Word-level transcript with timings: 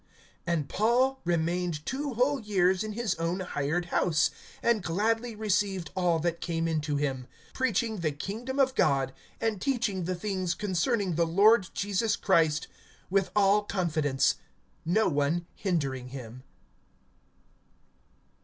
[28:29] 0.47 0.57
(30)And 0.63 0.67
Paul 0.67 1.21
remained 1.25 1.85
two 1.85 2.15
whole 2.15 2.39
years 2.39 2.83
in 2.83 2.93
his 2.93 3.13
own 3.19 3.41
hired 3.41 3.85
house, 3.93 4.31
and 4.63 4.81
gladly 4.81 5.35
received 5.35 5.91
all 5.93 6.17
that 6.17 6.41
came 6.41 6.67
in 6.67 6.81
to 6.81 6.95
him; 6.95 7.27
(31)preaching 7.53 8.01
the 8.01 8.11
kingdom 8.11 8.57
of 8.57 8.73
God, 8.73 9.13
and 9.39 9.61
teaching 9.61 10.05
the 10.05 10.15
things 10.15 10.55
concerning 10.55 11.13
the 11.13 11.27
Lord 11.27 11.69
Jesus 11.75 12.15
Christ, 12.15 12.65
with 13.11 13.29
all 13.35 13.61
confidence, 13.61 14.37
no 14.85 15.07
one 15.07 15.45
hindering 15.53 16.07
him. 16.07 16.45